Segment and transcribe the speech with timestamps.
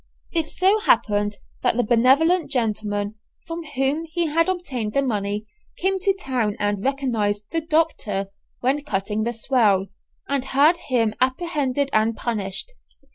[0.31, 5.45] It so happened that the benevolent gentleman from whom he had obtained the money
[5.77, 8.29] came to town and recognized the "Doctor,"
[8.61, 9.89] when cutting the swell,
[10.27, 12.71] and had him apprehended and punished.